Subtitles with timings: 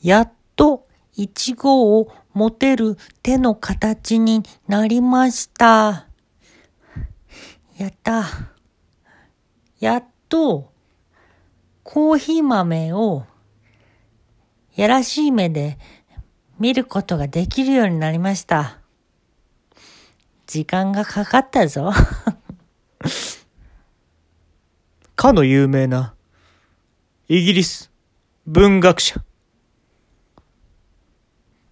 [0.00, 6.06] やっといちごを持てる手の形になりました。
[7.76, 8.24] やった。
[9.80, 10.72] やっと、
[11.82, 13.24] コーヒー豆を、
[14.76, 15.78] やらしい目で
[16.58, 18.78] 見ることができるようになりました。
[20.46, 21.92] 時間がかかったぞ。
[25.16, 26.14] かの有名な、
[27.28, 27.90] イギリス
[28.46, 29.27] 文学者。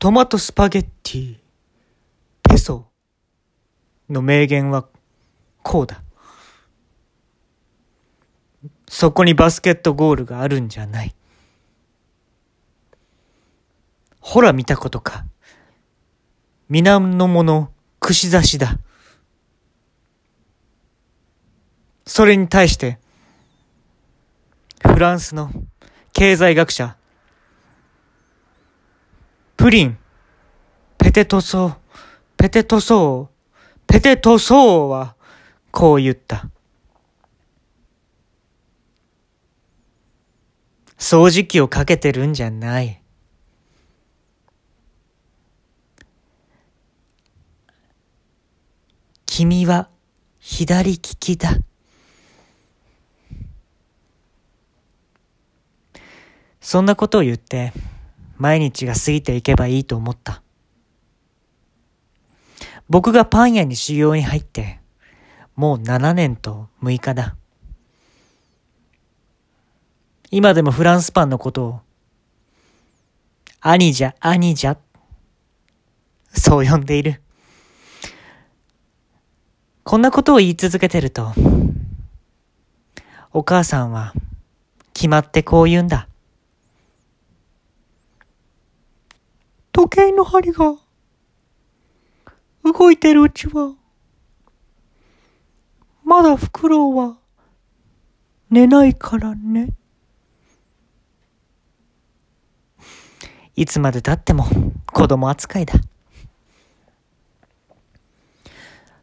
[0.00, 1.36] トマトスパゲッティ、
[2.42, 2.86] ペソ
[4.08, 4.86] の名言は
[5.62, 6.02] こうだ。
[8.88, 11.14] そこにバスケットゴールがあるんじゃない。
[14.20, 15.26] ほら見たことか。
[16.70, 18.78] 皆の者串刺しだ。
[22.06, 22.98] それに対して、
[24.80, 25.50] フランスの
[26.14, 26.96] 経済学者、
[29.60, 29.98] プリン、
[30.96, 31.76] ペテトソー、
[32.38, 33.28] ペテトソー、
[33.86, 35.16] ペテトソーは、
[35.70, 36.48] こう言った。
[40.96, 43.02] 掃除機をかけてるんじゃない。
[49.26, 49.90] 君は
[50.38, 51.58] 左利きだ。
[56.62, 57.74] そんなことを言って、
[58.40, 60.42] 毎日が過ぎていけばいいと思った。
[62.88, 64.80] 僕がパン屋に修行に入って、
[65.56, 67.36] もう7年と6日だ。
[70.30, 71.80] 今でもフランスパンのことを、
[73.60, 74.78] 兄じゃ、兄じゃ、
[76.32, 77.20] そう呼んでいる。
[79.84, 81.34] こんなことを言い続けてると、
[83.32, 84.14] お母さんは、
[84.94, 86.08] 決まってこう言うんだ。
[89.72, 90.76] 時計の針が
[92.64, 93.74] 動いてるうちは、
[96.04, 97.18] まだフクロウは
[98.50, 99.74] 寝ないからね。
[103.54, 104.46] いつまで経っても
[104.86, 105.74] 子供扱いだ。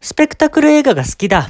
[0.00, 1.48] スペクタクル映画が好きだ。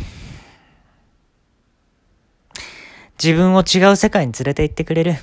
[3.23, 5.15] 自分を違う世界に連れて行ってくれる。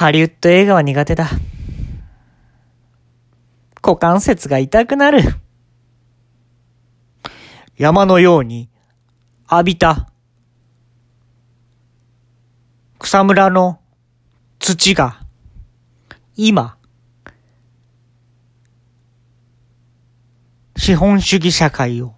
[0.00, 1.28] ハリウッド映画は苦手だ。
[3.82, 5.20] 股関節が痛くなる。
[7.76, 8.70] 山のように
[9.50, 10.10] 浴びた
[12.98, 13.78] 草むらの
[14.58, 15.20] 土が
[16.34, 16.78] 今
[20.78, 22.14] 資本主義社会を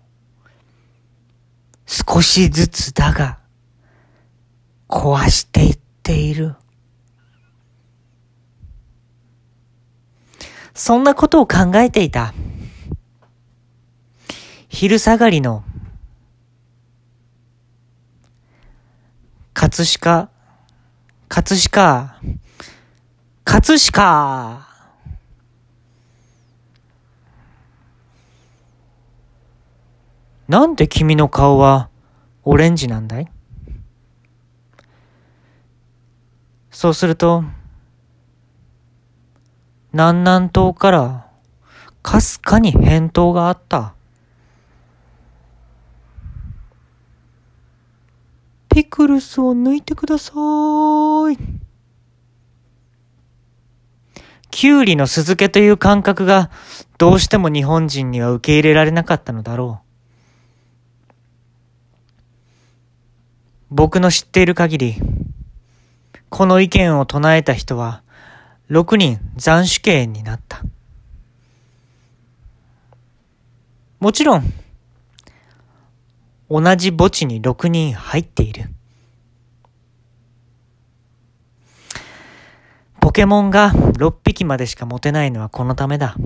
[1.87, 3.41] 少しずつだが
[4.88, 6.54] 壊していっている。
[10.75, 12.34] そんなことを考えていた。
[14.69, 15.65] 昼下がりの、
[19.53, 20.31] 葛飾、
[21.28, 22.16] 葛飾、
[23.44, 24.66] 葛飾、
[30.49, 31.89] なんで君の顔は
[32.44, 33.31] オレンジなんだい？
[36.71, 37.44] そうすると、
[39.92, 41.26] 南南東から
[42.03, 43.94] かすかに返答があった。
[48.70, 51.36] ピクルスを抜いてください。
[54.50, 56.50] キュウリの酢漬けという感覚が
[56.97, 59.92] どうしても日本人には受け入れられなかったのだろう。
[63.70, 64.97] 僕の知っている限り、
[66.30, 68.03] この意見を唱えた人は
[68.72, 70.62] 6人斬首刑になった。
[74.00, 74.44] もちろん、
[76.49, 78.71] 同じ墓地に6人入っている。
[82.98, 86.16] ポケモンが6匹までしか持てないのはこのためだ。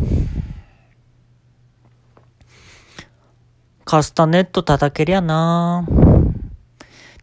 [3.85, 5.85] カスタネット叩けりゃな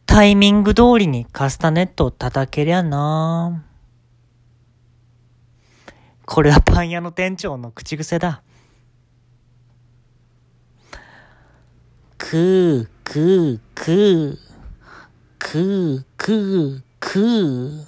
[0.06, 3.64] タイミング通りにカスタネットを叩けりゃな
[6.26, 8.42] これはパン屋の店長の口癖だ。
[12.18, 14.38] くー、くー、くー、
[15.38, 17.86] くー、くー、くー。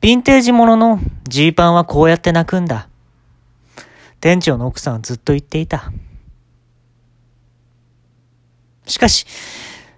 [0.00, 2.88] ヴィンテージもののジーパンはこうやって泣くんだ。
[4.20, 5.92] 店長の奥さんはずっと言っていた。
[8.86, 9.26] しかし、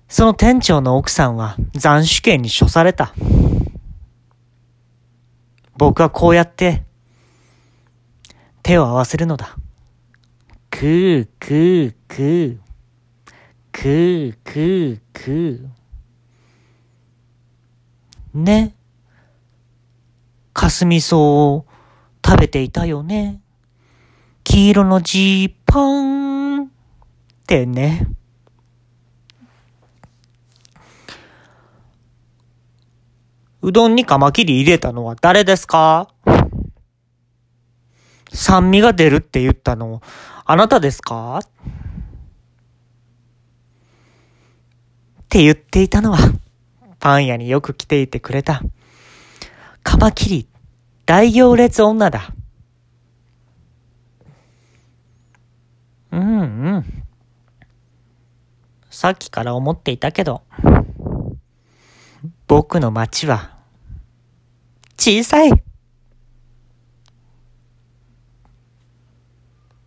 [0.08, 3.14] その店長の奥さんは斬首刑に処された。
[5.80, 6.82] 僕はこうやって
[8.62, 9.56] 手を合わせるのだ。
[10.68, 12.58] くーくーくー。
[13.72, 15.68] くーくーくー。
[18.34, 18.74] ね。
[20.52, 21.64] かすみ草を
[22.22, 23.40] 食べていたよね。
[24.44, 26.68] 黄色のジーパンっ
[27.46, 28.06] てね。
[33.62, 36.08] うどんにカマキリ入れたのは誰ですか？
[38.32, 40.00] 酸味が出るって言ったの、
[40.44, 41.40] あなたですか？
[41.40, 41.48] っ
[45.28, 46.18] て言っていたのは、
[46.98, 48.62] パン屋によく来ていてくれた、
[49.82, 50.48] カマキリ、
[51.04, 52.32] 大行列女だ。
[56.12, 57.04] うんうん。
[58.88, 60.42] さっきから思っていたけど、
[62.60, 63.56] 僕の街は、
[64.98, 65.69] 小さい。